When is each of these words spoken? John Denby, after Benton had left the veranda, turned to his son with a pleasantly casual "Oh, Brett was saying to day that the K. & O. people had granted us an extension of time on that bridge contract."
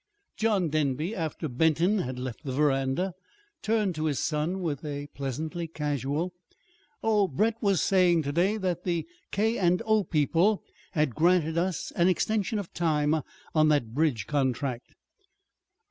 John 0.35 0.69
Denby, 0.69 1.15
after 1.15 1.47
Benton 1.47 1.99
had 1.99 2.17
left 2.17 2.43
the 2.43 2.51
veranda, 2.51 3.13
turned 3.61 3.93
to 3.93 4.05
his 4.05 4.17
son 4.17 4.61
with 4.63 4.83
a 4.83 5.05
pleasantly 5.13 5.67
casual 5.67 6.33
"Oh, 7.03 7.27
Brett 7.27 7.61
was 7.61 7.83
saying 7.83 8.23
to 8.23 8.31
day 8.31 8.57
that 8.57 8.83
the 8.83 9.05
K. 9.29 9.59
& 9.69 9.85
O. 9.85 10.03
people 10.03 10.63
had 10.93 11.13
granted 11.13 11.55
us 11.55 11.91
an 11.91 12.07
extension 12.07 12.57
of 12.57 12.73
time 12.73 13.21
on 13.53 13.69
that 13.69 13.93
bridge 13.93 14.25
contract." 14.25 14.95